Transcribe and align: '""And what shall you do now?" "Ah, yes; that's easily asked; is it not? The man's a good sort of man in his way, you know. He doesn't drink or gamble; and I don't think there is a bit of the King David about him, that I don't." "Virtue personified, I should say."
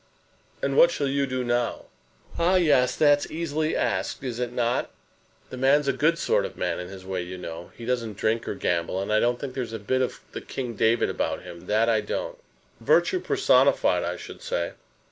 '""And 0.63 0.77
what 0.77 0.89
shall 0.89 1.05
you 1.07 1.27
do 1.27 1.43
now?" 1.43 1.85
"Ah, 2.39 2.55
yes; 2.55 2.95
that's 2.95 3.29
easily 3.29 3.75
asked; 3.75 4.23
is 4.23 4.39
it 4.39 4.51
not? 4.51 4.89
The 5.51 5.57
man's 5.57 5.87
a 5.87 5.93
good 5.93 6.17
sort 6.17 6.43
of 6.43 6.57
man 6.57 6.79
in 6.79 6.87
his 6.87 7.05
way, 7.05 7.21
you 7.21 7.37
know. 7.37 7.69
He 7.77 7.85
doesn't 7.85 8.17
drink 8.17 8.47
or 8.47 8.55
gamble; 8.55 8.99
and 8.99 9.13
I 9.13 9.19
don't 9.19 9.39
think 9.39 9.53
there 9.53 9.61
is 9.61 9.73
a 9.73 9.77
bit 9.77 10.01
of 10.01 10.19
the 10.31 10.41
King 10.41 10.73
David 10.73 11.11
about 11.11 11.43
him, 11.43 11.67
that 11.67 11.87
I 11.87 12.01
don't." 12.01 12.39
"Virtue 12.79 13.19
personified, 13.19 14.03
I 14.03 14.17
should 14.17 14.41
say." 14.41 14.71